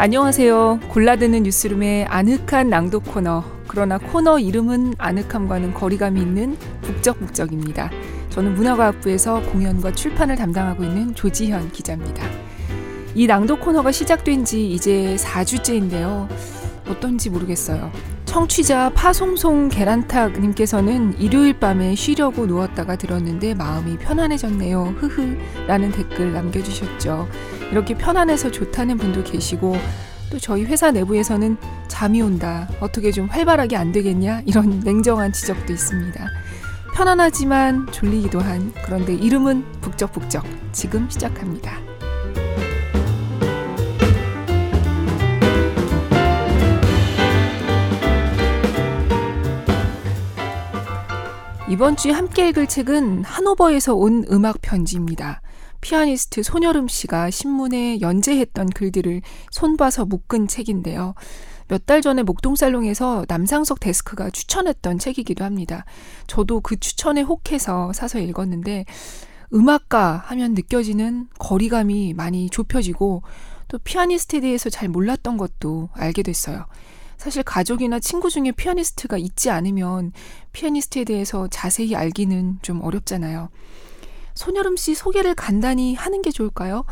[0.00, 0.80] 안녕하세요.
[0.88, 3.44] 골라드는 뉴스룸의 아늑한 낭독 코너.
[3.68, 7.90] 그러나 코너 이름은 아늑함과는 거리감이 있는 북적북적입니다.
[8.30, 12.24] 저는 문화과학부에서 공연과 출판을 담당하고 있는 조지현 기자입니다.
[13.14, 16.28] 이 낭독 코너가 시작된 지 이제 4주째인데요.
[16.88, 17.92] 어떤지 모르겠어요.
[18.24, 24.94] 청취자 파송송 계란탁님께서는 일요일 밤에 쉬려고 누웠다가 들었는데 마음이 편안해졌네요.
[24.98, 25.36] 흐흐.
[25.66, 27.28] 라는 댓글 남겨주셨죠.
[27.70, 29.76] 이렇게 편안해서 좋다는 분도 계시고
[30.30, 31.56] 또 저희 회사 내부에서는
[31.88, 32.68] 잠이 온다.
[32.80, 34.42] 어떻게 좀 활발하게 안 되겠냐?
[34.46, 36.28] 이런 냉정한 지적도 있습니다.
[36.94, 41.78] 편안하지만 졸리기도 한 그런데 이름은 북적북적 지금 시작합니다.
[51.68, 55.40] 이번 주에 함께 읽을 책은 하노버에서 온 음악 편지입니다.
[55.80, 61.14] 피아니스트 손여름 씨가 신문에 연재했던 글들을 손봐서 묶은 책인데요.
[61.68, 65.84] 몇 달 전에 목동살롱에서 남상석 데스크가 추천했던 책이기도 합니다.
[66.26, 68.86] 저도 그 추천에 혹해서 사서 읽었는데
[69.54, 73.22] 음악가 하면 느껴지는 거리감이 많이 좁혀지고
[73.68, 76.66] 또 피아니스트에 대해서 잘 몰랐던 것도 알게 됐어요.
[77.16, 80.12] 사실 가족이나 친구 중에 피아니스트가 있지 않으면
[80.52, 83.48] 피아니스트에 대해서 자세히 알기는 좀 어렵잖아요.
[84.40, 86.86] 손여름 씨 소개를 간단히 하는 게 좋을까요?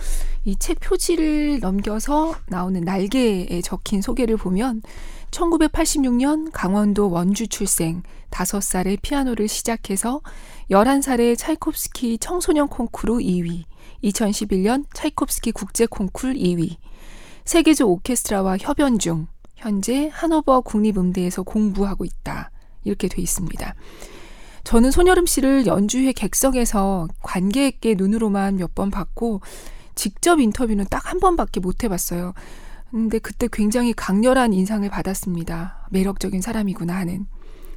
[0.44, 4.82] 이 책 표지를 넘겨서 나오는 날개에 적힌 소개를 보면
[5.30, 10.20] 1986년 강원도 원주 출생, 5살에 피아노를 시작해서
[10.70, 13.64] 11살에 차이콥스키 청소년 콩쿠르 2위,
[14.04, 16.76] 2011년 차이콥스키 국제 콩쿨 2위,
[17.46, 19.26] 세계적 오케스트라와 협연 중,
[19.56, 22.50] 현재 하노버 국립음대에서 공부하고 있다.
[22.84, 23.74] 이렇게 돼 있습니다.
[24.68, 29.40] 저는 손열음 씨를 연주회 객석에서 관객의 눈으로만 몇 번 봤고
[29.94, 32.34] 직접 인터뷰는 딱 한 번밖에 못 해봤어요.
[32.90, 35.88] 근데 그때 굉장히 강렬한 인상을 받았습니다.
[35.90, 37.26] 매력적인 사람이구나 하는.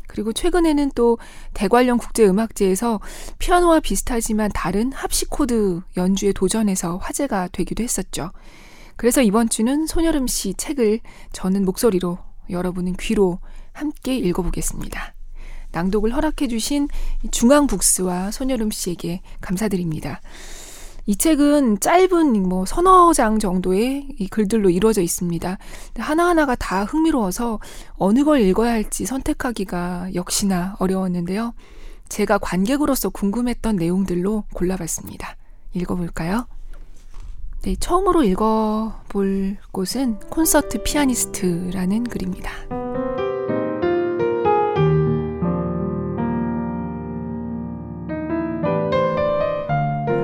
[0.09, 1.17] 그리고 최근에는 또
[1.53, 2.99] 대관령 국제음악제에서
[3.39, 8.33] 피아노와 비슷하지만 다른 하프시코드 연주에 도전해서 화제가 되기도 했었죠.
[8.97, 10.99] 그래서 이번 주는 손여름 씨 책을
[11.31, 12.17] 저는 목소리로
[12.49, 13.39] 여러분은 귀로
[13.71, 15.13] 함께 읽어보겠습니다.
[15.71, 16.87] 낭독을 허락해 주신
[17.31, 20.21] 중앙북스와 손여름 씨에게 감사드립니다.
[21.05, 25.57] 이 책은 짧은 뭐 서너 장 정도의 이 글들로 이루어져 있습니다.
[25.97, 27.59] 하나하나가 다 흥미로워서
[27.93, 31.53] 어느 걸 읽어야 할지 선택하기가 역시나 어려웠는데요.
[32.07, 35.37] 제가 관객으로서 궁금했던 내용들로 골라봤습니다.
[35.73, 36.45] 읽어볼까요?
[37.63, 42.80] 네, 처음으로 읽어볼 곳은 콘서트 피아니스트라는 글입니다.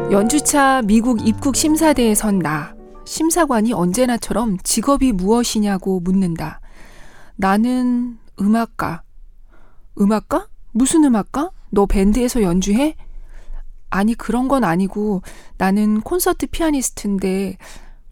[0.09, 2.73] 연주차 미국 입국 심사대에 선 나.
[3.05, 6.61] 심사관이 언제나처럼 직업이 무엇이냐고 묻는다.
[7.35, 9.03] 나는 음악가.
[9.99, 10.47] 음악가?
[10.71, 11.51] 무슨 음악가?
[11.71, 12.95] 너 밴드에서 연주해?
[13.89, 15.23] 아니, 그런 건 아니고
[15.57, 17.57] 나는 콘서트 피아니스트인데,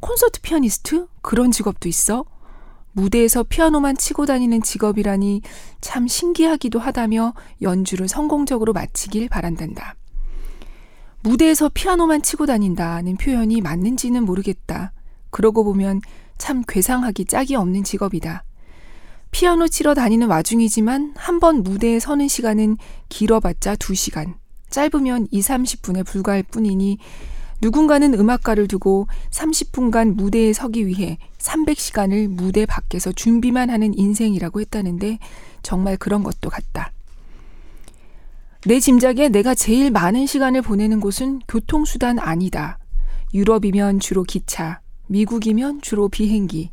[0.02, 1.08] 콘서트 피아니스트?
[1.22, 2.26] 그런 직업도 있어?
[2.92, 5.44] 무대에서 피아노만 치고 다니는 직업이라니
[5.80, 9.96] 참 신기하기도 하다며 연주를 성공적으로 마치길 바란단다.
[11.26, 14.92] 무대에서 피아노만 치고 다닌다는 표현이 맞는지는 모르겠다.
[15.32, 16.02] 그러고 보면
[16.38, 18.44] 참 괴상하기 짝이 없는 직업이다.
[19.32, 22.78] 피아노 치러 다니는 와중이지만 한 번 무대에 서는 시간은
[23.10, 24.36] 길어봤자 2시간.
[24.70, 27.00] 짧으면 2, 30분에 불과할 뿐이니
[27.60, 35.18] 누군가는 음악가를 두고 30분간 무대에 서기 위해 300시간을 무대 밖에서 준비만 하는 인생이라고 했다는데
[35.64, 36.92] 정말 그런 것도 같다.
[38.68, 42.80] 내 짐작에 내가 제일 많은 시간을 보내는 곳은 교통수단 아니다.
[43.34, 46.72] 유럽이면 주로 기차, 미국이면 주로 비행기,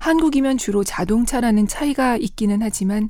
[0.00, 3.08] 한국이면 주로 자동차라는 차이가 있기는 하지만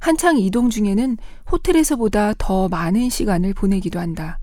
[0.00, 1.16] 한창 이동 중에는
[1.50, 4.38] 호텔에서보다 더 많은 시간을 보내기도 한다.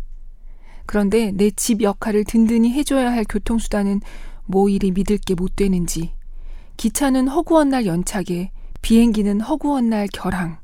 [0.88, 4.01] 그런데 내 집 역할을 든든히 해줘야 할 교통수단은
[4.45, 6.13] 뭐 이리 믿을 게 못 되는지.
[6.77, 8.51] 기차는 허구한 날 연착에,
[8.81, 10.62] 비행기는 허구한 날 결항.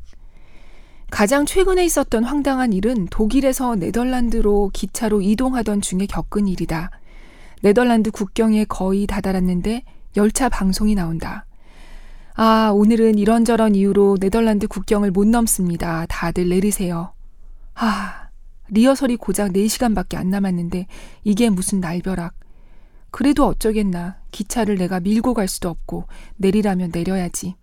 [1.09, 6.91] 가장 최근에 있었던 황당한 일은 독일에서 네덜란드로 기차로 이동하던 중에 겪은 일이다.
[7.61, 9.83] 네덜란드 국경에 거의 다다랐는데
[10.15, 11.45] 열차 방송이 나온다.
[12.35, 16.05] 아, 오늘은 이런저런 이유로 네덜란드 국경을 못 넘습니다.
[16.07, 17.13] 다들 내리세요.
[17.73, 18.29] 아,
[18.69, 20.87] 리허설이 고작 4시간밖에 안 남았는데
[21.23, 22.33] 이게 무슨 날벼락.
[23.11, 24.17] 그래도 어쩌겠나.
[24.31, 26.05] 기차를 내가 밀고 갈 수도 없고
[26.37, 27.55] 내리라면 내려야지.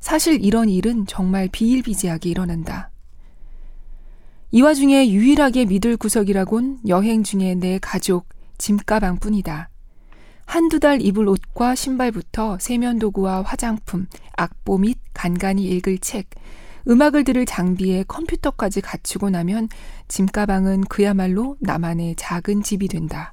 [0.00, 2.90] 사실 이런 일은 정말 비일비재하게 일어난다.
[4.50, 8.26] 이 와중에 유일하게 믿을 구석이라곤 여행 중에 내 가족,
[8.58, 9.70] 짐가방 뿐이다.
[10.46, 16.28] 한두 달 입을 옷과 신발부터 세면도구와 화장품, 악보 및 간간히 읽을 책,
[16.88, 19.68] 음악을 들을 장비에 컴퓨터까지 갖추고 나면
[20.08, 23.32] 짐가방은 그야말로 나만의 작은 집이 된다.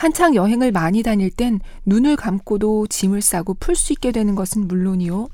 [0.00, 5.28] 한창 여행을 많이 다닐 땐 눈을 감고도 짐을 싸고 풀 수 있게 되는 것은 물론이요.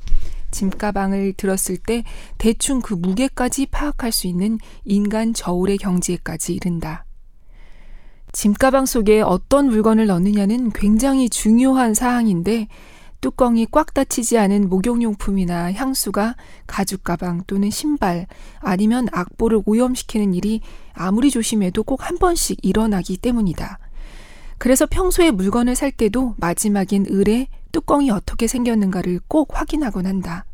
[0.50, 2.02] 짐가방을 들었을 때
[2.36, 7.04] 대충 그 무게까지 파악할 수 있는 인간 저울의 경지에까지 이른다.
[8.32, 12.66] 짐가방 속에 어떤 물건을 넣느냐는 굉장히 중요한 사항인데
[13.20, 16.34] 뚜껑이 꽉 닫히지 않은 목욕용품이나 향수가
[16.66, 18.26] 가죽 가방 또는 신발
[18.58, 20.60] 아니면 악보를 오염시키는 일이
[20.92, 23.78] 아무리 조심해도 꼭 한 번씩 일어나기 때문이다.
[24.58, 30.44] 그래서 평소에 물건을 살 때도 마지막인 을에 뚜껑이 어떻게 생겼는가를 꼭 확인하곤 한다.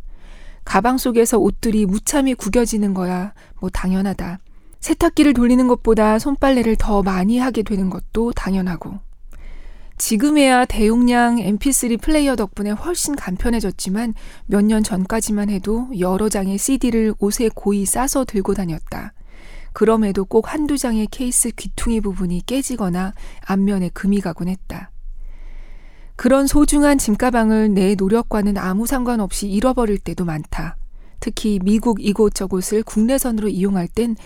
[0.65, 4.39] 가방 속에서 옷들이 무참히 구겨지는 거야 뭐 당연하다.
[4.81, 8.99] 세탁기를 돌리는 것보다 손빨래를 더 많이 하게 되는 것도 당연하고.
[9.99, 14.15] 지금에야 대용량 mp3 플레이어 덕분에 훨씬 간편해졌지만
[14.47, 19.13] 몇 년 전까지만 해도 여러 장의 CD를 옷에 고이 싸서 들고 다녔다.
[19.73, 23.15] 그럼에도 꼭 한두 장의 케이스 귀퉁이 부분이 깨지거나
[23.47, 24.91] 앞면에 금이 가곤 했다.
[26.17, 30.77] 그런 소중한 짐가방을 내 노력과는 아무 상관없이 잃어버릴 때도 많다.
[31.21, 34.17] 특히 미국 이곳저곳을 국내선으로 이용할 땐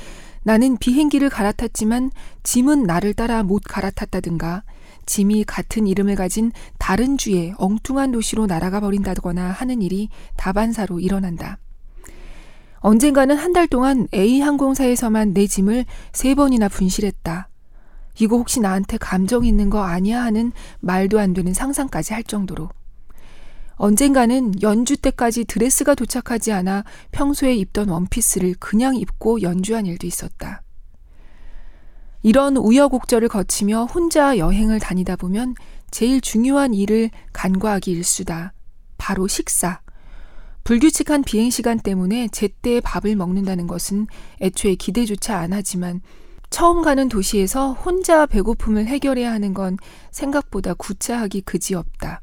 [0.43, 2.10] 나는 비행기를 갈아탔지만
[2.43, 4.62] 짐은 나를 따라 못 갈아탔다든가
[5.06, 11.58] 짐이 같은 이름을 가진 다른 주의 엉뚱한 도시로 날아가 버린다거나 하는 일이 다반사로 일어난다.
[12.86, 17.48] 언젠가는 한 달 동안 A 항공사에서만 내 짐을 세 번이나 분실했다.
[18.20, 22.68] 이거 혹시 나한테 감정 있는 거 아니야 하는 말도 안 되는 상상까지 할 정도로.
[23.74, 30.62] 언젠가는 연주 때까지 드레스가 도착하지 않아 평소에 입던 원피스를 그냥 입고 연주한 일도 있었다.
[32.22, 35.56] 이런 우여곡절을 거치며 혼자 여행을 다니다 보면
[35.90, 38.52] 제일 중요한 일을 간과하기 일수다.
[38.96, 39.80] 바로 식사.
[40.66, 44.08] 불규칙한 비행 시간 때문에 제때 밥을 먹는다는 것은
[44.40, 46.00] 애초에 기대조차 안 하지만
[46.50, 49.76] 처음 가는 도시에서 혼자 배고픔을 해결해야 하는 건
[50.10, 52.20] 생각보다 구차하기 그지없다.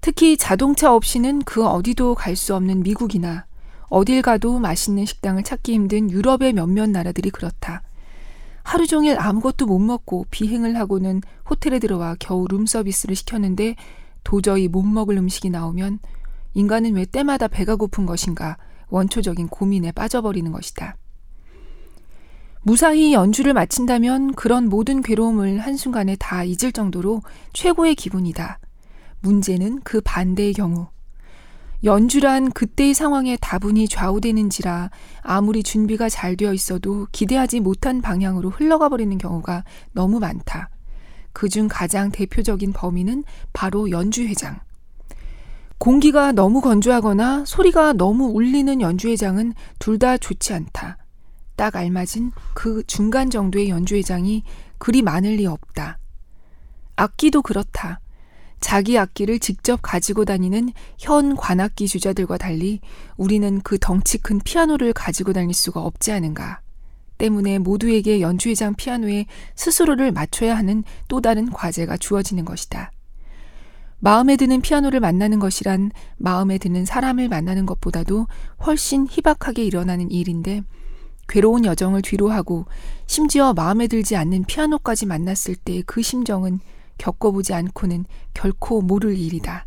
[0.00, 3.44] 특히 자동차 없이는 그 어디도 갈 수 없는 미국이나
[3.90, 7.82] 어딜 가도 맛있는 식당을 찾기 힘든 유럽의 몇몇 나라들이 그렇다.
[8.62, 13.76] 하루 종일 아무것도 못 먹고 비행을 하고는 호텔에 들어와 겨우 룸서비스를 시켰는데
[14.24, 15.98] 도저히 못 먹을 음식이 나오면
[16.58, 18.56] 인간은 왜 때마다 배가 고픈 것인가
[18.88, 20.96] 원초적인 고민에 빠져버리는 것이다.
[22.62, 27.22] 무사히 연주를 마친다면 그런 모든 괴로움을 한순간에 다 잊을 정도로
[27.52, 28.58] 최고의 기분이다.
[29.20, 30.88] 문제는 그 반대의 경우.
[31.84, 34.90] 연주란 그때의 상황에 다분히 좌우되는지라
[35.20, 39.62] 아무리 준비가 잘 되어 있어도 기대하지 못한 방향으로 흘러가 버리는 경우가
[39.92, 40.70] 너무 많다.
[41.32, 43.22] 그중 가장 대표적인 범위는
[43.52, 44.58] 바로 연주회장.
[45.78, 50.98] 공기가 너무 건조하거나 소리가 너무 울리는 연주회장은 둘 다 좋지 않다.
[51.56, 54.44] 딱 알맞은 그 중간 정도의 연주회장이
[54.78, 55.98] 그리 많을 리 없다.
[56.96, 58.00] 악기도 그렇다.
[58.60, 62.80] 자기 악기를 직접 가지고 다니는 현 관악기 주자들과 달리
[63.16, 66.60] 우리는 그 덩치 큰 피아노를 가지고 다닐 수가 없지 않은가.
[67.18, 69.26] 때문에 모두에게 연주회장 피아노에
[69.56, 72.92] 스스로를 맞춰야 하는 또 다른 과제가 주어지는 것이다.
[74.00, 78.26] 마음에 드는 피아노를 만나는 것이란 마음에 드는 사람을 만나는 것보다도
[78.64, 80.62] 훨씬 희박하게 일어나는 일인데
[81.28, 82.66] 괴로운 여정을 뒤로하고
[83.06, 86.60] 심지어 마음에 들지 않는 피아노까지 만났을 때그 심정은
[86.96, 89.66] 겪어보지 않고는 결코 모를 일이다.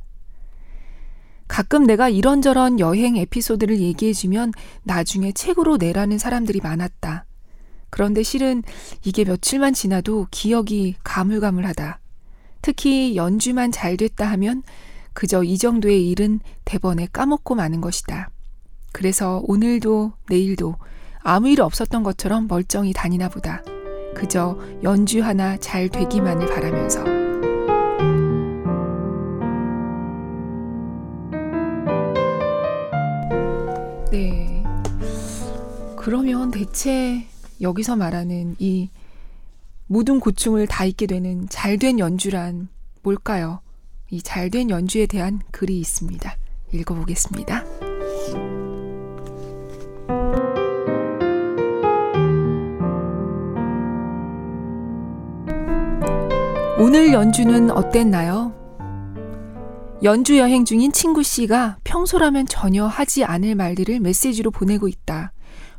[1.48, 7.26] 가끔 내가 이런저런 여행 에피소드를 얘기해주면 나중에 책으로 내라는 사람들이 많았다.
[7.90, 8.64] 그런데 실은
[9.04, 12.01] 이게 며칠만 지나도 기억이 가물가물하다.
[12.62, 14.64] 특히 연주만 잘 됐다 하면
[15.14, 18.30] 그저 이 정도의 일은 대번에 까먹고 마는 것이다.
[18.92, 20.76] 그래서 오늘도 내일도
[21.22, 23.64] 아무 일 없었던 것처럼 멀쩡히 다니나 보다.
[24.16, 27.04] 그저 연주 하나 잘 되기만을 바라면서.
[34.12, 34.64] 네.
[35.96, 37.26] 그러면 대체
[37.62, 38.90] 여기서 말하는 이
[39.92, 42.70] 모든 고충을 다 잊게 되는 잘된 연주란
[43.04, 43.60] 뭘까요?
[44.10, 46.34] 이 잘된 연주에 대한 글이 있습니다.
[46.72, 47.66] 읽어보겠습니다.
[56.80, 58.54] 오늘 연주는 어땠나요?
[60.04, 65.34] 연주 여행 중인 친구 씨가 평소라면 전혀 하지 않을 말들을 메시지로 보내고 있다.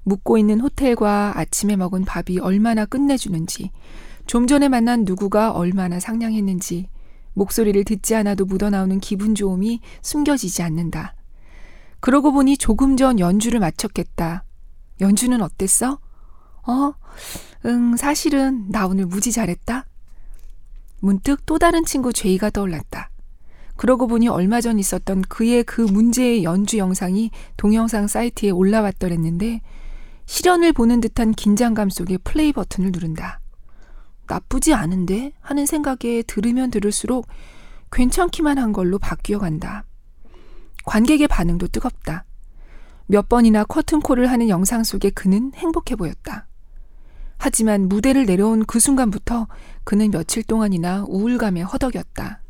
[0.04, 3.70] 묵고 있는 호텔과 아침에 먹은 밥이 얼마나 끝내주는지,
[4.26, 6.88] 좀 전에 만난 누구가 얼마나 상냥했는지,
[7.34, 11.14] 목소리를 듣지 않아도 묻어나오는 기분 좋음이 숨겨지지 않는다.
[12.00, 14.44] 그러고 보니 조금 전 연주를 마쳤겠다.
[15.00, 15.98] 연주는 어땠어?
[16.66, 16.94] 어,
[17.64, 19.86] 응, 사실은 나 오늘 무지 잘했다.
[21.00, 23.10] 문득 또 다른 친구 제이가 떠올랐다.
[23.76, 29.60] 그러고 보니 얼마 전 있었던 그의 그 문제의 연주 영상이 동영상 사이트에 올라왔더랬는데
[30.26, 33.40] 실연을 보는 듯한 긴장감 속에 플레이 버튼을 누른다.
[34.26, 37.26] 나쁘지 않은데 하는 생각에 들으면 들을수록
[37.90, 39.84] 괜찮기만 한 걸로 바뀌어 간다.
[40.84, 42.24] 관객의 반응도 뜨겁다.
[43.06, 46.46] 몇 번이나 커튼콜을 하는 영상 속에 그는 행복해 보였다.
[47.36, 49.48] 하지만 무대를 내려온 그 순간부터
[49.84, 52.40] 그는 며칠 동안이나 우울감에 허덕였다.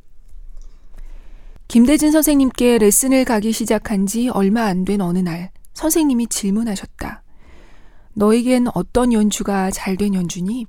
[1.67, 7.23] 김대진 선생님께 레슨을 가기 시작한 지 얼마 안 된 어느 날 선생님이 질문하셨다.
[8.14, 10.66] 너에겐 어떤 연주가 잘 된 연주니?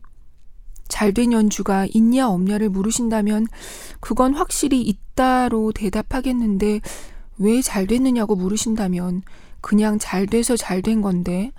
[0.88, 3.48] 잘 된 연주가 있냐 없냐를 물으신다면
[4.00, 6.82] 그건 확실히 있다로 대답하겠는데
[7.40, 9.24] 왜 잘 됐느냐고 물으신다면
[9.62, 11.52] 그냥 잘 돼서 잘 된 건데,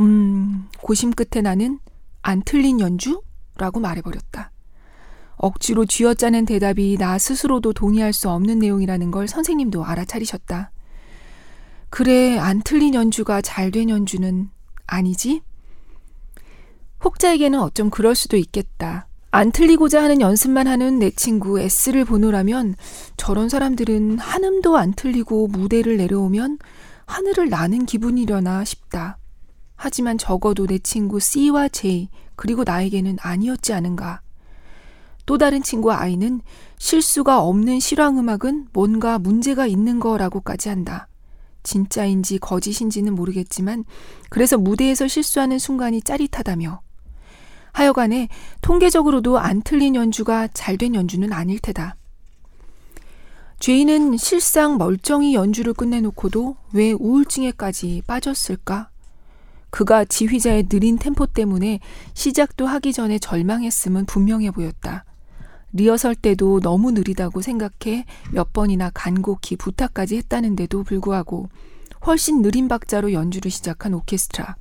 [0.00, 1.78] 음, 고심 끝에 나는
[2.22, 3.20] 안 틀린 연주?
[3.56, 4.50] 라고 말해버렸다.
[5.36, 10.72] 억지로 쥐어짜낸 대답이 나 스스로도 동의할 수 없는 내용이라는 걸 선생님도 알아차리셨다.
[11.90, 14.50] 그래, 안 틀린 연주가 잘 된 연주는
[14.86, 15.42] 아니지?
[17.04, 19.06] 혹자에게는 어쩜 그럴 수도 있겠다.
[19.30, 22.76] 안 틀리고자 하는 연습만 하는 내 친구 S를 보노라면
[23.16, 26.58] 저런 사람들은 한음도 안 틀리고 무대를 내려오면
[27.06, 29.18] 하늘을 나는 기분이려나 싶다.
[29.76, 34.20] 하지만 적어도 내 친구 C와 J, 그리고 나에게는 아니었지 않은가.
[35.26, 36.40] 또 다른 친구 아이는
[36.78, 41.08] 실수가 없는 실황음악은 뭔가 문제가 있는 거라고까지 한다.
[41.64, 43.84] 진짜인지 거짓인지는 모르겠지만
[44.30, 46.80] 그래서 무대에서 실수하는 순간이 짜릿하다며.
[47.72, 48.28] 하여간에
[48.62, 51.96] 통계적으로도 안 틀린 연주가 잘 된 연주는 아닐 테다.
[53.58, 58.90] 죄인은 실상 멀쩡히 연주를 끝내놓고도 왜 우울증에까지 빠졌을까?
[59.70, 61.80] 그가 지휘자의 느린 템포 때문에
[62.14, 65.04] 시작도 하기 전에 절망했음은 분명해 보였다.
[65.74, 71.48] 리허설 때도 너무 느리다고 생각해 몇 번이나 간곡히 부탁까지 했다는데도 불구하고
[72.06, 74.56] 훨씬 느린 박자로 연주를 시작한 오케스트라.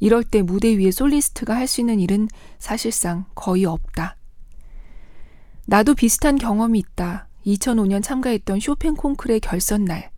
[0.00, 4.16] 이럴 때 무대 위에 솔리스트가 할 수 있는 일은 사실상 거의 없다.
[5.66, 7.28] 나도 비슷한 경험이 있다.
[7.46, 10.10] 2005년 참가했던 쇼팽 콩쿨의 결선 날.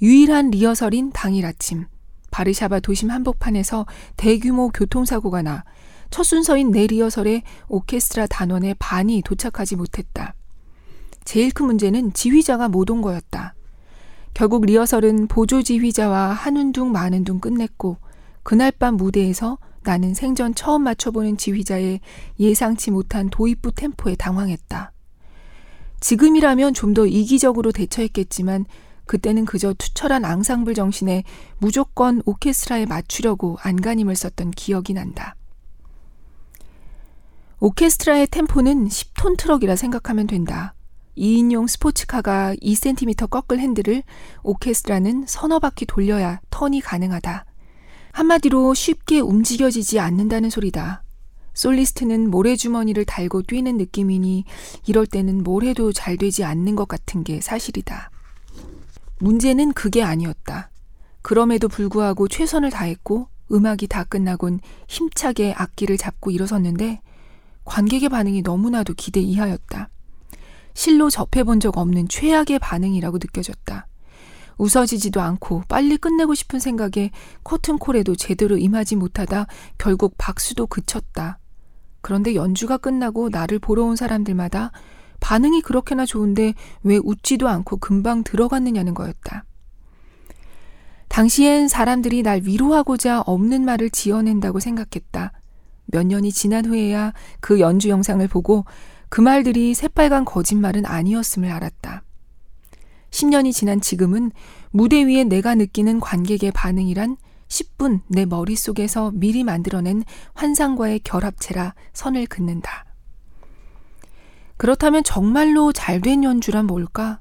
[0.00, 1.86] 유일한 리허설인 당일 아침.
[2.30, 5.64] 바르샤바 도심 한복판에서 대규모 교통사고가 나
[6.10, 10.34] 첫 순서인 내 리허설에 오케스트라 단원의 반이 도착하지 못했다.
[11.24, 13.54] 제일 큰 문제는 지휘자가 못 온 거였다.
[14.34, 17.98] 결국 리허설은 보조 지휘자와 하는 둥 마는 둥 끝냈고
[18.42, 22.00] 그날 밤 무대에서 나는 생전 처음 맞춰보는 지휘자의
[22.38, 24.92] 예상치 못한 도입부 템포에 당황했다.
[26.00, 28.66] 지금이라면 좀 더 이기적으로 대처했겠지만
[29.06, 31.24] 그때는 그저 투철한 앙상블 정신에
[31.58, 35.34] 무조건 오케스트라에 맞추려고 안간힘을 썼던 기억이 난다.
[37.62, 40.72] 오케스트라의 템포는 10톤 트럭이라 생각하면 된다.
[41.18, 44.02] 2인용 스포츠카가 2cm 꺾을 핸들을
[44.42, 47.44] 오케스트라는 서너 바퀴 돌려야 턴이 가능하다.
[48.12, 51.02] 한마디로 쉽게 움직여지지 않는다는 소리다.
[51.52, 54.44] 솔리스트는 모래주머니를 달고 뛰는 느낌이니
[54.86, 58.10] 이럴 때는 뭘 해도 잘 되지 않는 것 같은 게 사실이다.
[59.18, 60.70] 문제는 그게 아니었다.
[61.20, 67.02] 그럼에도 불구하고 최선을 다했고 음악이 다 끝나곤 힘차게 악기를 잡고 일어섰는데
[67.70, 69.90] 관객의 반응이 너무나도 기대 이하였다.
[70.74, 73.86] 실로 접해본 적 없는 최악의 반응이라고 느껴졌다.
[74.58, 77.12] 웃어지지도 않고 빨리 끝내고 싶은 생각에
[77.44, 79.46] 커튼콜에도 제대로 임하지 못하다
[79.78, 81.38] 결국 박수도 그쳤다.
[82.00, 84.72] 그런데 연주가 끝나고 나를 보러 온 사람들마다
[85.20, 89.44] 반응이 그렇게나 좋은데 왜 웃지도 않고 금방 들어갔느냐는 거였다.
[91.06, 95.39] 당시엔 사람들이 날 위로하고자 없는 말을 지어낸다고 생각했다.
[95.92, 98.64] 몇 년이 지난 후에야 그 연주 영상을 보고
[99.08, 102.02] 그 말들이 새빨간 거짓말은 아니었음을 알았다.
[103.10, 104.30] 10년이 지난 지금은
[104.70, 107.16] 무대 위에 내가 느끼는 관객의 반응이란
[107.48, 110.04] 10분 내 머릿속에서 미리 만들어낸
[110.34, 112.84] 환상과의 결합체라 선을 긋는다.
[114.56, 117.20] 그렇다면 정말로 잘 된 연주란 뭘까?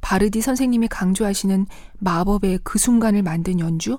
[0.00, 1.66] 바르디 선생님이 강조하시는
[1.98, 3.98] 마법의 그 순간을 만든 연주?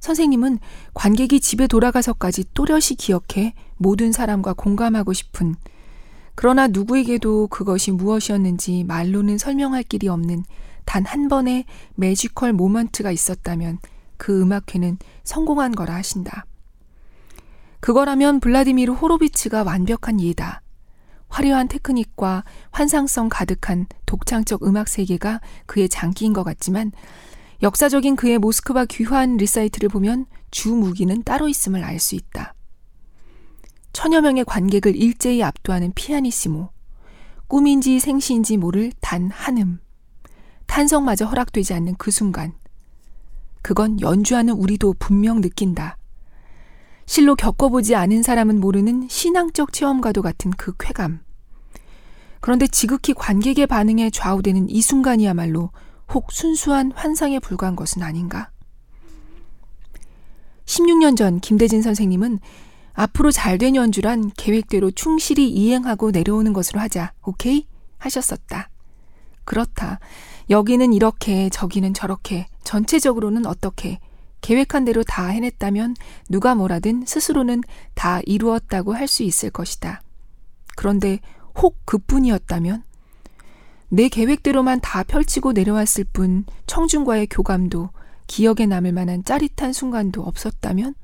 [0.00, 0.58] 선생님은
[0.94, 5.54] 관객이 집에 돌아가서까지 또렷이 기억해 모든 사람과 공감하고 싶은
[6.34, 10.44] 그러나 누구에게도 그것이 무엇이었는지 말로는 설명할 길이 없는
[10.88, 13.78] 단 한 번의 매지컬 모먼트가 있었다면
[14.16, 16.46] 그 음악회는 성공한 거라 하신다.
[17.80, 20.62] 그거라면 블라디미르 호로비츠가 완벽한 예다.
[21.28, 26.90] 화려한 테크닉과 환상성 가득한 독창적 음악 세계가 그의 장기인 것 같지만
[27.60, 32.54] 역사적인 그의 모스크바 귀환 리사이틀을 보면 주 무기는 따로 있음을 알 수 있다.
[33.92, 36.70] 천여 명의 관객을 일제히 압도하는 피아니시모.
[37.48, 39.80] 꿈인지 생시인지 모를 단 한음.
[40.66, 42.52] 탄성마저 허락되지 않는 그 순간.
[43.62, 45.96] 그건 연주하는 우리도 분명 느낀다.
[47.06, 51.20] 실로 겪어보지 않은 사람은 모르는 신앙적 체험과도 같은 그 쾌감.
[52.40, 55.72] 그런데 지극히 관객의 반응에 좌우되는 이 순간이야말로
[56.12, 58.50] 혹 순수한 환상에 불과한 것은 아닌가?
[60.66, 62.40] 16년 전 김대진 선생님은
[62.94, 67.12] 앞으로 잘 된 연주란 계획대로 충실히 이행하고 내려오는 것으로 하자.
[67.24, 67.66] 오케이?
[67.98, 68.70] 하셨었다.
[69.44, 69.98] 그렇다.
[70.50, 73.98] 여기는 이렇게, 저기는 저렇게, 전체적으로는 어떻게,
[74.40, 75.94] 계획한 대로 다 해냈다면
[76.28, 77.62] 누가 뭐라든 스스로는
[77.94, 80.02] 다 이루었다고 할 수 있을 것이다.
[80.76, 81.18] 그런데
[81.56, 82.84] 혹 그뿐이었다면
[83.88, 87.90] 내 계획대로만 다 펼치고 내려왔을 뿐 청중과의 교감도
[88.26, 90.94] 기억에 남을 만한 짜릿한 순간도 없었다면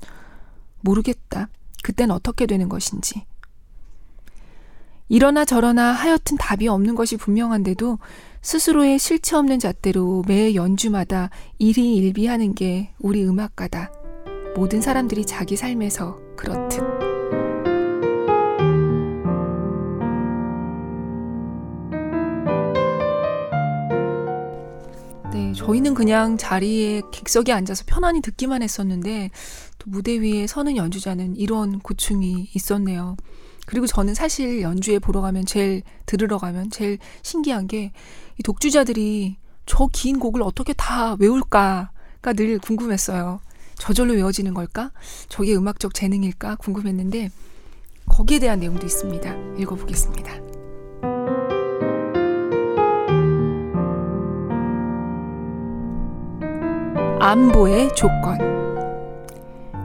[0.81, 1.49] 모르겠다.
[1.83, 3.25] 그땐 어떻게 되는 것인지.
[5.07, 7.99] 이러나 저러나 하여튼 답이 없는 것이 분명한데도
[8.41, 13.91] 스스로의 실체 없는 잣대로 매 연주마다 일희일비하는 게 우리 음악가다.
[14.55, 17.14] 모든 사람들이 자기 삶에서 그렇듯.
[25.55, 29.31] 저희는 그냥 자리에 객석에 앉아서 편안히 듣기만 했었는데
[29.79, 33.15] 또 무대 위에 서는 연주자는 이런 고충이 있었네요.
[33.65, 37.91] 그리고 저는 사실 연주회 보러 가면 제일 들으러 가면 제일 신기한 게
[38.37, 43.39] 이 독주자들이 저 긴 곡을 어떻게 다 외울까가 늘 궁금했어요.
[43.75, 44.91] 저절로 외워지는 걸까?
[45.29, 46.57] 저게 음악적 재능일까?
[46.57, 47.29] 궁금했는데
[48.07, 49.35] 거기에 대한 내용도 있습니다.
[49.59, 50.54] 읽어보겠습니다.
[57.25, 58.37] 안보의 조건.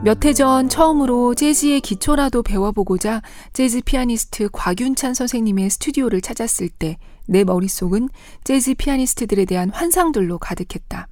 [0.03, 3.23] 몇 해 전 처음으로 재즈의 기초라도 배워보고자
[3.53, 8.09] 재즈 피아니스트 곽윤찬 선생님의 스튜디오를 찾았을 때 내 머릿속은
[8.43, 11.07] 재즈 피아니스트들에 대한 환상들로 가득했다.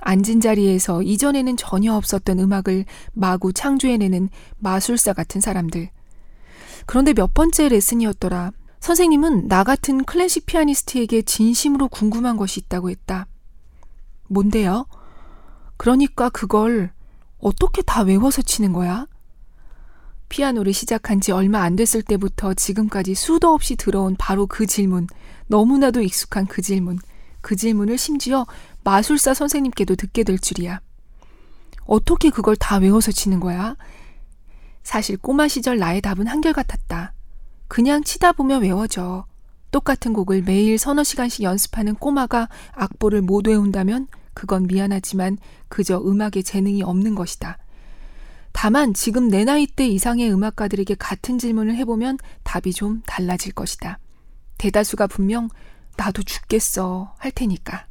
[0.00, 5.88] 앉은 자리에서 이전에는 전혀 없었던 음악을 마구 창조해내는 마술사 같은 사람들.
[6.84, 8.52] 그런데 몇 번째 레슨이었더라.
[8.80, 13.28] 선생님은 나 같은 클래식 피아니스트에게 진심으로 궁금한 것이 있다고 했다.
[14.28, 14.84] 뭔데요?
[15.76, 16.92] 그러니까 그걸
[17.38, 19.06] 어떻게 다 외워서 치는 거야?
[20.28, 25.06] 피아노를 시작한 지 얼마 안 됐을 때부터 지금까지 수도 없이 들어온 바로 그 질문,
[25.46, 26.98] 너무나도 익숙한 그 질문,
[27.40, 28.46] 그 질문을 심지어
[28.82, 30.80] 마술사 선생님께도 듣게 될 줄이야.
[31.86, 33.76] 어떻게 그걸 다 외워서 치는 거야?
[34.82, 37.12] 사실 꼬마 시절 나의 답은 한결같았다.
[37.68, 39.26] 그냥 치다 보면 외워져.
[39.70, 46.82] 똑같은 곡을 매일 서너 시간씩 연습하는 꼬마가 악보를 못 외운다면 그건 미안하지만 그저 음악에 재능이
[46.82, 47.58] 없는 것이다.
[48.52, 53.98] 다만 지금 내 나이 대 이상의 음악가들에게 같은 질문을 해보면 답이 좀 달라질 것이다.
[54.58, 55.48] 대다수가 분명
[55.96, 57.86] 나도 죽겠어 할 테니까.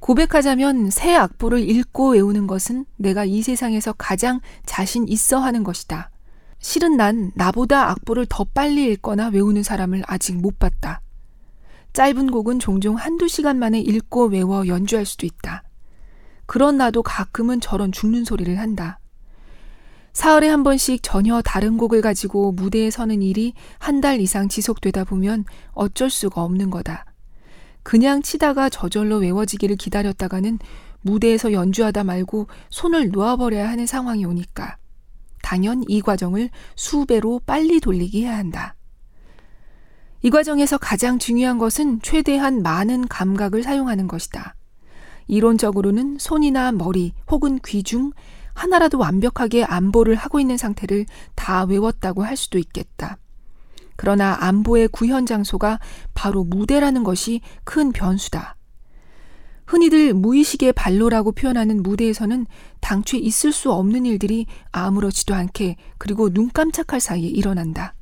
[0.00, 6.10] 고백하자면 새 악보를 읽고 외우는 것은 내가 이 세상에서 가장 자신 있어 하는 것이다.
[6.60, 11.00] 실은 난 나보다 악보를 더 빨리 읽거나 외우는 사람을 아직 못 봤다.
[11.92, 15.62] 짧은 곡은 종종 한두 시간 만에 읽고 외워 연주할 수도 있다.
[16.46, 19.00] 그런 나도 가끔은 저런 죽는 소리를 한다.
[20.12, 25.44] 사흘에 한 번씩 전혀 다른 곡을 가지고 무대에 서는 일이 한 달 이상 지속되다 보면
[25.72, 27.04] 어쩔 수가 없는 거다.
[27.82, 30.58] 그냥 치다가 저절로 외워지기를 기다렸다가는
[31.02, 34.76] 무대에서 연주하다 말고 손을 놓아버려야 하는 상황이 오니까.
[35.42, 38.74] 당연 이 과정을 수배로 빨리 돌리게 해야 한다.
[40.22, 44.54] 이 과정에서 가장 중요한 것은 최대한 많은 감각을 사용하는 것이다.
[45.28, 48.12] 이론적으로는 손이나 머리 혹은 귀 중
[48.54, 53.18] 하나라도 완벽하게 안보를 하고 있는 상태를 다 외웠다고 할 수도 있겠다.
[53.94, 55.78] 그러나 안보의 구현 장소가
[56.14, 58.56] 바로 무대라는 것이 큰 변수다.
[59.66, 62.46] 흔히들 무의식의 발로라고 표현하는 무대에서는
[62.80, 67.94] 당최 있을 수 없는 일들이 아무렇지도 않게 그리고 눈 깜짝할 사이에 일어난다.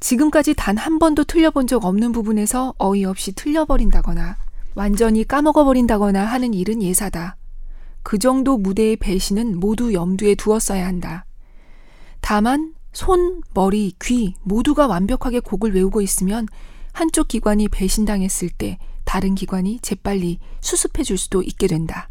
[0.00, 4.36] 지금까지 단 한 번도 틀려본 적 없는 부분에서 어이없이 틀려버린다거나
[4.74, 7.36] 완전히 까먹어버린다거나 하는 일은 예사다.
[8.02, 11.26] 그 정도 무대의 배신은 모두 염두에 두었어야 한다.
[12.20, 16.46] 다만 손, 머리, 귀 모두가 완벽하게 곡을 외우고 있으면
[16.92, 22.08] 한쪽 기관이 배신당했을 때 다른 기관이 재빨리 수습해 줄 수도 있게 된다.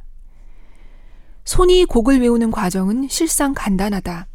[1.44, 4.28] 손이 곡을 외우는 과정은 실상 간단하다.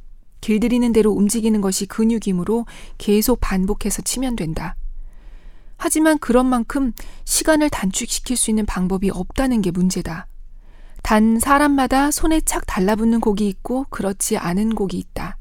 [0.44, 2.66] 길들이는 대로 움직이는 것이 근육이므로
[2.98, 4.76] 계속 반복해서 치면 된다.
[5.78, 6.92] 하지만 그런 만큼
[7.24, 10.26] 시간을 단축시킬 수 있는 방법이 없다는 게 문제다.
[11.02, 15.38] 단 사람마다 손에 착 달라붙는 곡이 있고 그렇지 않은 곡이 있다.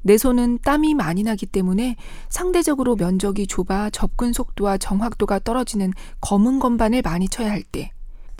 [0.00, 1.94] 내 손은 땀이 많이 나기 때문에
[2.28, 7.92] 상대적으로 면적이 좁아 접근 속도와 정확도가 떨어지는 검은 건반을 많이 쳐야 할 때,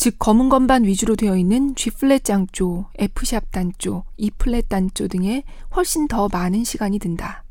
[0.02, 5.44] 즉 검은 건반 위주로 되어 있는 G플랫 장조, F샵 단조, E플랫 단조 등에
[5.76, 7.44] 훨씬 더 많은 시간이 든다.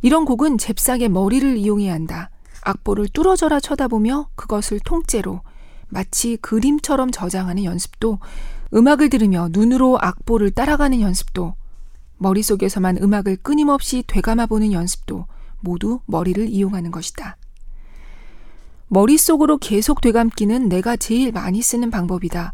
[0.00, 2.30] 이런 곡은 잽싸게 머리를 이용해야 한다.
[2.62, 5.40] 악보를 뚫어져라 쳐다보며 그것을 통째로
[5.88, 8.20] 마치 그림처럼 저장하는 연습도
[8.72, 11.56] 음악을 들으며 눈으로 악보를 따라가는 연습도
[12.18, 15.26] 머릿속에서만 음악을 끊임없이 되감아 보는 연습도
[15.58, 17.36] 모두 머리를 이용하는 것이다.
[18.94, 22.52] 머릿속으로 계속 되감기는 내가 제일 많이 쓰는 방법이다.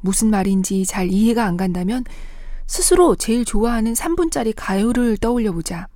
[0.00, 2.04] 무슨 말인지 잘 이해가 안 간다면
[2.66, 5.88] 스스로 제일 좋아하는 3분짜리 가요를 떠올려 보자.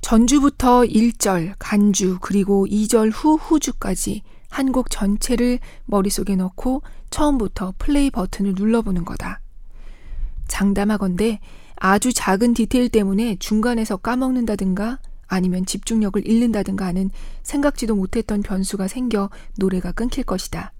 [0.00, 8.54] 전주부터 1절, 간주, 그리고 2절 후 후주까지 한 곡 전체를 머릿속에 넣고 처음부터 플레이 버튼을
[8.56, 9.40] 눌러보는 거다.
[10.48, 11.40] 장담하건대
[11.76, 14.98] 아주 작은 디테일 때문에 중간에서 까먹는다든가
[15.34, 17.10] 아니면 집중력을 잃는다든가 하는
[17.42, 20.72] 생각지도 못했던 변수가 생겨 노래가 끊길 것이다.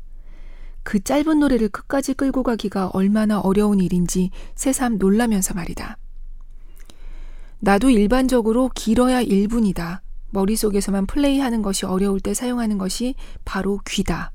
[0.82, 5.98] 그 짧은 노래를 끝까지 끌고 가기가 얼마나 어려운 일인지 새삼 놀라면서 말이다.
[7.58, 10.00] 나도 일반적으로 길어야 1분이다.
[10.30, 13.14] 머릿속에서만 플레이하는 것이 어려울 때 사용하는 것이
[13.44, 14.32] 바로 귀다.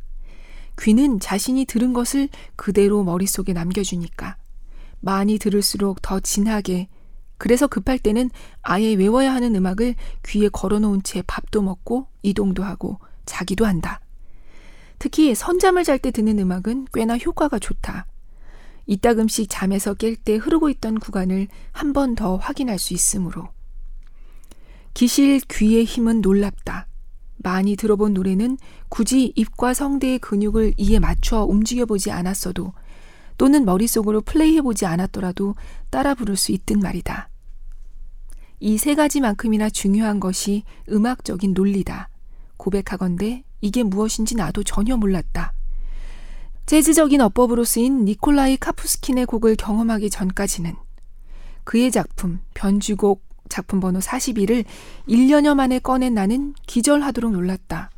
[0.79, 4.37] 귀는 자신이 들은 것을 그대로 머릿속에 남겨주니까.
[5.01, 6.87] 많이 들을수록 더 진하게,
[7.39, 8.29] 그래서 급할 때는
[8.61, 9.95] 아예 외워야 하는 음악을
[10.27, 14.01] 귀에 걸어놓은 채 밥도 먹고 이동도 하고 자기도 한다.
[14.99, 18.05] 특히 선잠을 잘 때 듣는 음악은 꽤나 효과가 좋다.
[18.85, 23.47] 이따금씩 잠에서 깰 때 흐르고 있던 구간을 한 번 더 확인할 수 있으므로.
[24.93, 26.87] 기실 귀의 힘은 놀랍다.
[27.37, 28.57] 많이 들어본 노래는
[28.89, 32.73] 굳이 입과 성대의 근육을 이에 맞춰 움직여보지 않았어도
[33.37, 35.55] 또는 머릿속으로 플레이해보지 않았더라도
[35.89, 37.28] 따라 부를 수 있든 말이다.
[38.59, 42.09] 이 세 가지만큼이나 중요한 것이 음악적인 논리다.
[42.57, 45.53] 고백하건대 이게 무엇인지 나도 전혀 몰랐다.
[46.65, 50.75] 재즈적인 어법으로 쓰인 니콜라이 카푸스킨의 곡을 경험하기 전까지는
[51.63, 54.65] 그의 작품 변주곡 작품 번호 42를
[55.07, 57.89] 1년여 만에 꺼낸 나는 기절하도록 놀랐다.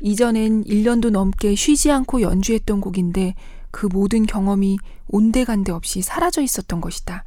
[0.00, 3.34] 이전엔 1년도 넘게 쉬지 않고 연주했던 곡인데
[3.70, 7.24] 그 모든 경험이 온데간데 없이 사라져 있었던 것이다.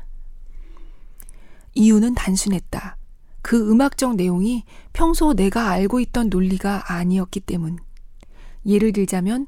[1.78, 2.98] 이유는 단순했다.
[3.42, 4.64] 그 음악적 내용이
[4.94, 7.78] 평소 내가 알고 있던 논리가 아니었기 때문.
[8.66, 9.46] 예를 들자면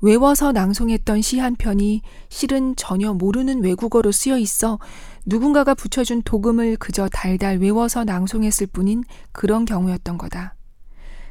[0.00, 4.78] 외워서 낭송했던 시 한 편이 실은 전혀 모르는 외국어로 쓰여 있어
[5.26, 10.54] 누군가가 붙여준 도금을 그저 달달 외워서 낭송했을 뿐인 그런 경우였던 거다.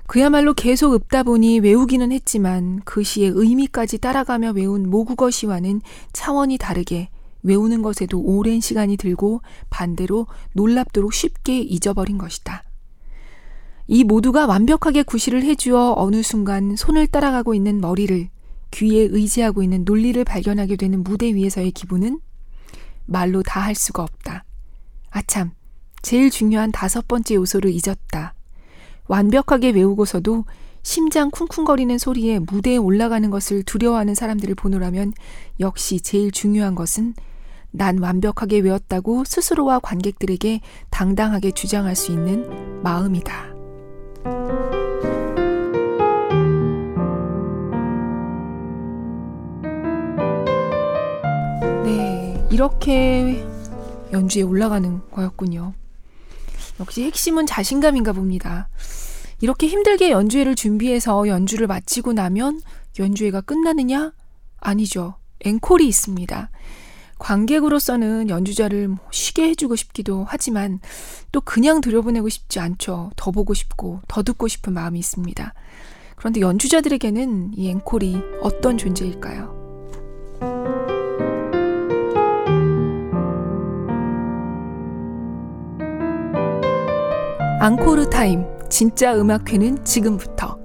[0.07, 5.81] 그야말로 계속 읊다 보니 외우기는 했지만 그 시의 의미까지 따라가며 외운 모국어 시와는
[6.13, 7.09] 차원이 다르게
[7.43, 12.63] 외우는 것에도 오랜 시간이 들고 반대로 놀랍도록 쉽게 잊어버린 것이다.
[13.88, 18.30] 이 모두가 완벽하게 구실을 해주어 어느 순간 손을 따라가고 있는 머리를
[18.71, 22.21] 귀에 의지하고 있는 논리를 발견하게 되는 무대 위에서의 기분은
[23.06, 24.45] 말로 다 할 수가 없다.
[25.10, 25.51] 아참,
[26.01, 28.34] 제일 중요한 다섯 번째 요소를 잊었다.
[29.08, 30.45] 완벽하게 외우고서도
[30.84, 35.13] 심장 쿵쿵거리는 소리에 무대에 올라가는 것을 두려워하는 사람들을 보노라면
[35.60, 37.13] 역시 제일 중요한 것은
[37.71, 43.51] 난 완벽하게 외웠다고 스스로와 관객들에게 당당하게 주장할 수 있는 마음이다.
[52.51, 53.43] 이렇게
[54.12, 55.73] 연주에 올라가는 거였군요.
[56.81, 58.69] 역시 핵심은 자신감인가 봅니다.
[59.39, 62.62] 이렇게 힘들게 연주회를 준비해서 연주를 마치고 나면
[62.99, 64.12] 연주회가 끝나느냐?
[64.60, 65.15] 아니죠.
[65.39, 66.51] 앵콜이 있습니다.
[67.21, 70.79] 관객으로서는 연주자를 뭐 쉬게 해주고 싶기도 하지만
[71.31, 73.12] 또 그냥 들여보내고 싶지 않죠.
[73.15, 75.53] 더 보고 싶고 더 듣고 싶은 마음이 있습니다.
[76.15, 79.62] 그런데 연주자들에게는 이 앵콜이 어떤 존재일까요?
[87.60, 90.61] 앙코르 타임 진짜 음악회는 지금부터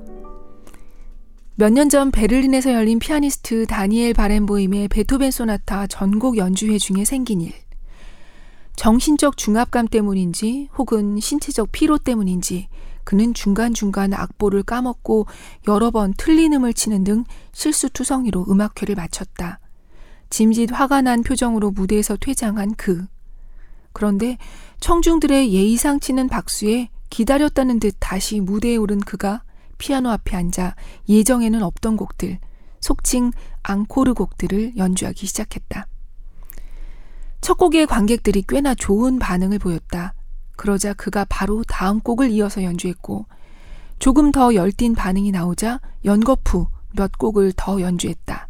[1.58, 7.54] 몇 년 전 베를린에서 열린 피아니스트 다니엘 바렌보임의 베토벤 소나타 전곡 연주회 중에 생긴 일.
[8.76, 12.68] 정신적 중압감 때문인지 혹은 신체적 피로 때문인지
[13.04, 15.26] 그는 중간중간 악보를 까먹고
[15.66, 19.58] 여러 번 틀린 음을 치는 등 실수투성이로 음악회를 마쳤다.
[20.28, 23.06] 짐짓 화가 난 표정으로 무대에서 퇴장한 그.
[23.94, 24.36] 그런데
[24.80, 29.42] 청중들의 예의상 치는 박수에 기다렸다는 듯 다시 무대에 오른 그가
[29.78, 30.74] 피아노 앞에 앉아
[31.08, 32.38] 예정에는 없던 곡들,
[32.80, 35.86] 속칭 앙코르 곡들을 연주하기 시작했다.
[37.40, 40.14] 첫 곡의 관객들이 꽤나 좋은 반응을 보였다.
[40.56, 43.26] 그러자 그가 바로 다음 곡을 이어서 연주했고,
[43.98, 48.48] 조금 더 열띤 반응이 나오자 연거푸 몇 곡을 더 연주했다.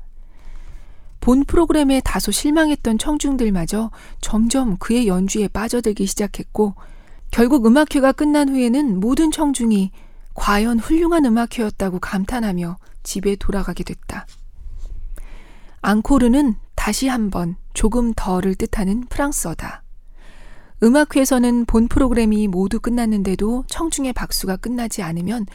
[1.20, 6.74] 본 프로그램에 다소 실망했던 청중들마저 점점 그의 연주에 빠져들기 시작했고,
[7.30, 9.90] 결국 음악회가 끝난 후에는 모든 청중이
[10.36, 14.26] 과연 훌륭한 음악회였다고 감탄하며 집에 돌아가게 됐다.
[15.80, 19.82] 앙코르는 다시 한번 조금 더를 뜻하는 프랑스어다.
[20.82, 25.46] 음악회에서는 본 프로그램이 모두 끝났는데도 청중의 박수가 끝나지 않으면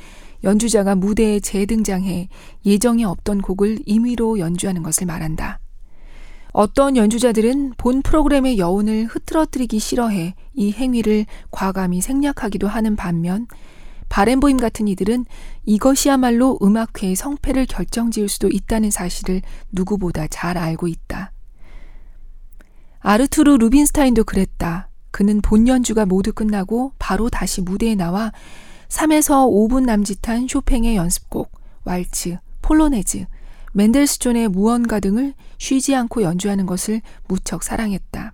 [0.43, 2.27] 연주자가 무대에 재등장해
[2.65, 5.59] 예정에 없던 곡을 임의로 연주하는 것을 말한다.
[6.53, 13.47] 어떤 연주자들은 본 프로그램의 여운을 흐트러뜨리기 싫어해 이 행위를 과감히 생략하기도 하는 반면
[14.11, 15.25] 바렌보임 같은 이들은
[15.65, 21.31] 이것이야말로 음악회의 성패를 결정지을 수도 있다는 사실을 누구보다 잘 알고 있다.
[22.99, 24.89] 아르투르 루빈스타인도 그랬다.
[25.11, 28.33] 그는 본 연주가 모두 끝나고 바로 다시 무대에 나와
[28.89, 31.49] 3에서 5분 남짓한 쇼팽의 연습곡,
[31.85, 33.25] 왈츠, 폴로네즈,
[33.71, 38.33] 맨델스존의 무언가 등을 쉬지 않고 연주하는 것을 무척 사랑했다.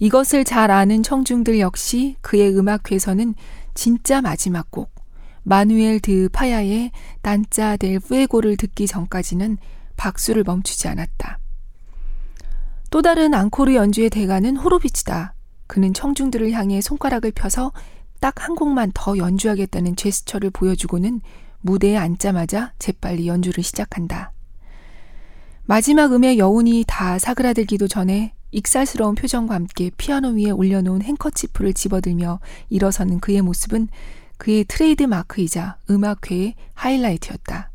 [0.00, 3.34] 이것을 잘 아는 청중들 역시 그의 음악회에서는
[3.78, 4.92] 진짜 마지막 곡
[5.44, 6.90] 마누엘 드 파야의
[7.22, 9.56] 난짜 델 푸에고를 듣기 전까지는
[9.96, 11.38] 박수를 멈추지 않았다.
[12.90, 15.34] 또 다른 앙코르 연주의 대가는 호로비치다.
[15.68, 17.70] 그는 청중들을 향해 손가락을 펴서
[18.18, 21.20] 딱 한 곡만 더 연주하겠다는 제스처를 보여주고는
[21.60, 24.32] 무대에 앉자마자 재빨리 연주를 시작한다.
[25.70, 33.20] 마지막 음의 여운이 다 사그라들기도 전에 익살스러운 표정과 함께 피아노 위에 올려놓은 행커치프를 집어들며 일어서는
[33.20, 33.88] 그의 모습은
[34.38, 37.70] 그의 트레이드 마크이자 음악회의 하이라이트였다.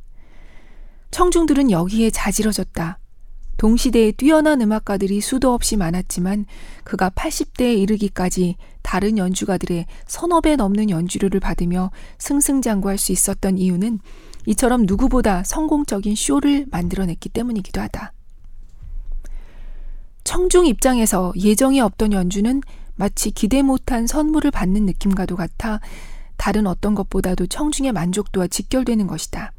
[1.11, 2.97] 청중들은 여기에 자지러졌다.
[3.57, 6.47] 동시대에 뛰어난 음악가들이 수도 없이 많았지만
[6.83, 13.99] 그가 80대에 이르기까지 다른 연주가들의 서너 배 넘는 연주료를 받으며 승승장구할 수 있었던 이유는
[14.45, 18.13] 이처럼 누구보다 성공적인 쇼를 만들어냈기 때문이기도 하다.
[20.23, 22.61] 청중 입장에서 예정에 없던 연주는
[22.95, 25.79] 마치 기대 못한 선물을 받는 느낌과도 같아
[26.37, 29.51] 다른 어떤 것보다도 청중의 만족도와 직결되는 것이다.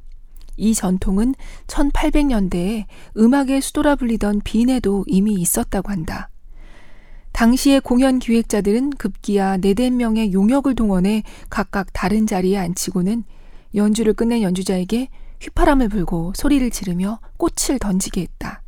[0.57, 1.35] 이 전통은
[1.66, 2.85] 1800년대에
[3.16, 6.31] 음악의 수도라 불리던 빈에도 이미 있었다고 한다.
[7.33, 13.25] 당시의 공연 기획자들은 급기야 네댓 명의 용역을 동원해 각각 다른 자리에 앉히고는
[13.75, 15.09] 연주를 끝낸 연주자에게
[15.41, 18.63] 휘파람을 불고 소리를 지르며 꽃을 던지게 했다.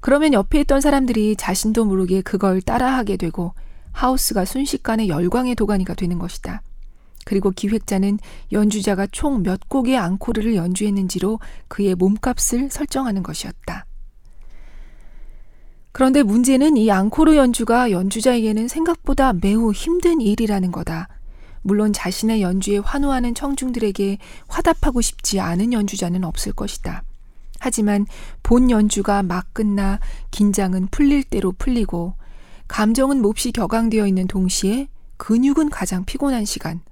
[0.00, 3.54] 그러면 옆에 있던 사람들이 자신도 모르게 그걸 따라하게 되고
[3.92, 6.62] 하우스가 순식간에 열광의 도가니가 되는 것이다.
[7.24, 8.18] 그리고 기획자는
[8.52, 13.84] 연주자가 총 몇 곡의 앙코르를 연주했는지로 그의 몸값을 설정하는 것이었다.
[15.90, 21.08] 그런데 문제는 이 앙코르 연주가 연주자에게는 생각보다 매우 힘든 일이라는 거다.
[21.66, 27.02] 물론 자신의 연주에 환호하는 청중들에게 화답하고 싶지 않은 연주자는 없을 것이다.
[27.58, 28.06] 하지만
[28.44, 29.98] 본 연주가 막 끝나
[30.30, 32.14] 긴장은 풀릴 대로 풀리고
[32.68, 36.82] 감정은 몹시 격앙되어 있는 동시에 근육은 가장 피곤한 시간.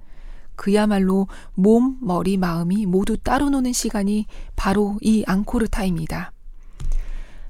[0.57, 4.25] 그야말로 몸, 머리, 마음이 모두 따로 노는 시간이
[4.57, 6.33] 바로 이 앙코르 타임이다.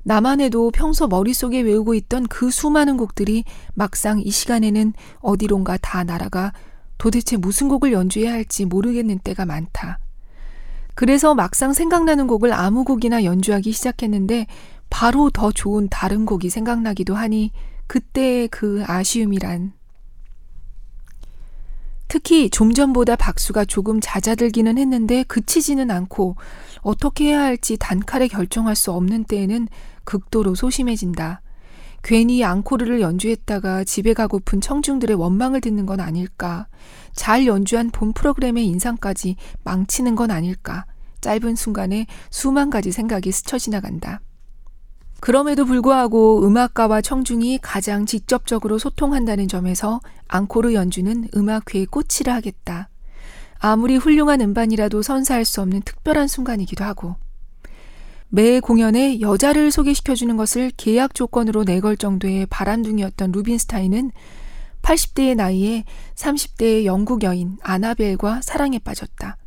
[0.03, 6.53] 나만 해도 평소 머릿속에 외우고 있던 그 수많은 곡들이 막상 이 시간에는 어디론가 다 날아가
[6.97, 9.99] 도대체 무슨 곡을 연주해야 할지 모르겠는 때가 많다.
[10.95, 14.47] 그래서 막상 생각나는 곡을 아무 곡이나 연주하기 시작했는데
[14.89, 17.51] 바로 더 좋은 다른 곡이 생각나기도 하니
[17.87, 19.73] 그때의 그 아쉬움이란
[22.07, 26.37] 특히 좀 전보다 박수가 조금 잦아들기는 했는데 그치지는 않고
[26.81, 29.67] 어떻게 해야 할지 단칼에 결정할 수 없는 때에는
[30.03, 31.41] 극도로 소심해진다.
[32.05, 36.67] 괜히 앙코르를 연주했다가 집에 가고픈 청중들의 원망을 듣는 건 아닐까.
[37.13, 40.85] 잘 연주한 본 프로그램의 인상까지 망치는 건 아닐까.
[41.21, 44.21] 짧은 순간에 수만 가지 생각이 스쳐 지나간다.
[45.19, 52.89] 그럼에도 불구하고 음악가와 청중이 가장 직접적으로 소통한다는 점에서 앙코르 연주는 음악회의 꽃이라 하겠다.
[53.57, 57.15] 아무리 훌륭한 음반이라도 선사할 수 없는 특별한 순간이기도 하고.
[58.29, 64.11] 매 공연에 여자를 소개시켜주는 것을 계약 조건으로 내걸 정도의 바람둥이였던 루빈스타인은
[64.81, 65.83] 80대의 나이에
[66.15, 69.37] 30대의 영국 여인 아나벨과 사랑에 빠졌다.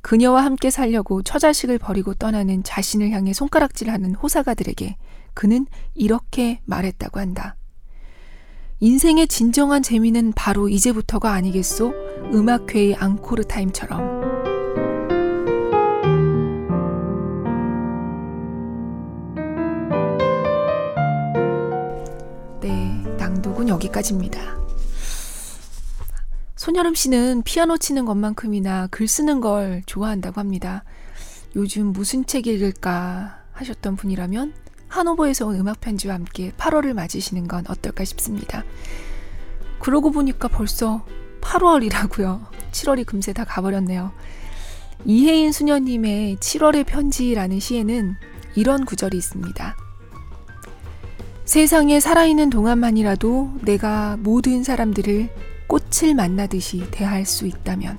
[0.00, 4.96] 그녀와 함께 살려고 처자식을 버리고 떠나는 자신을 향해 손가락질하는 호사가들에게
[5.32, 7.56] 그는 이렇게 말했다고 한다.
[8.80, 11.94] 인생의 진정한 재미는 바로 이제부터가 아니겠소?
[12.34, 14.33] 음악회의 앙코르 타임처럼.
[23.74, 24.56] 여기까지입니다.
[26.56, 30.84] 손여름 씨는 피아노 치는 것만큼이나 글 쓰는 걸 좋아한다고 합니다.
[31.56, 34.54] 요즘 무슨 책 읽을까 하셨던 분이라면
[34.88, 38.64] 하노버에서 온 음악 편지와 함께 8월을 맞으시는 건 어떨까 싶습니다.
[39.80, 41.04] 그러고 보니까 벌써
[41.40, 42.46] 8월이라고요.
[42.72, 44.12] 7월이 금세 다 가버렸네요.
[45.04, 48.14] 이혜인 수녀님의 7월의 편지라는 시에는
[48.54, 49.76] 이런 구절이 있습니다.
[51.44, 55.28] 세상에 살아있는 동안만이라도 내가 모든 사람들을
[55.66, 57.98] 꽃을 만나듯이 대할 수 있다면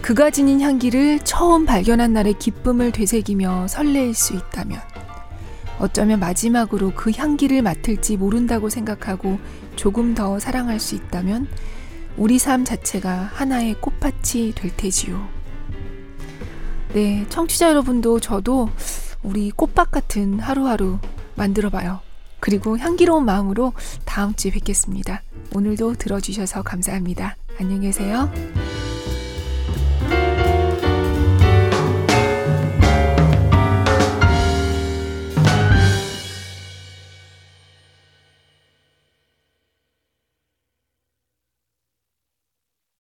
[0.00, 4.80] 그가 지닌 향기를 처음 발견한 날의 기쁨을 되새기며 설레일 수 있다면
[5.78, 9.38] 어쩌면 마지막으로 그 향기를 맡을지 모른다고 생각하고
[9.74, 11.46] 조금 더 사랑할 수 있다면
[12.16, 15.28] 우리 삶 자체가 하나의 꽃밭이 될 테지요.
[16.94, 18.70] 네, 청취자 여러분도 저도
[19.22, 20.98] 우리 꽃밭 같은 하루하루
[21.36, 22.00] 만들어 봐요.
[22.40, 23.72] 그리고 향기로운 마음으로
[24.04, 25.22] 다음 주에 뵙겠습니다.
[25.54, 27.36] 오늘도 들어주셔서 감사합니다.
[27.58, 28.30] 안녕히 계세요.